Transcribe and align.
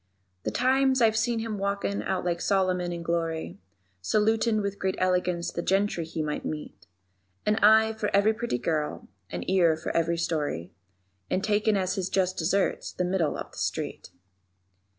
_The 0.45 0.49
times 0.49 0.99
I've 0.99 1.15
seen 1.15 1.37
him 1.37 1.59
walkin' 1.59 2.01
out 2.01 2.25
like 2.25 2.41
Solomon 2.41 2.91
in 2.91 3.03
glory, 3.03 3.59
Salutin' 4.01 4.59
with 4.63 4.79
great 4.79 4.95
elegance 4.97 5.51
the 5.51 5.61
gentry 5.61 6.05
he 6.05 6.23
might 6.23 6.43
meet; 6.43 6.87
An 7.45 7.57
eye 7.57 7.93
for 7.93 8.09
every 8.11 8.33
pretty 8.33 8.57
girl, 8.57 9.07
an 9.29 9.47
ear 9.47 9.77
for 9.77 9.91
every 9.95 10.17
story, 10.17 10.73
And 11.29 11.43
takin' 11.43 11.77
as 11.77 11.93
his 11.97 12.09
just 12.09 12.35
deserts 12.39 12.91
the 12.91 13.05
middle 13.05 13.37
of 13.37 13.51
the 13.51 13.59
street. 13.59 14.09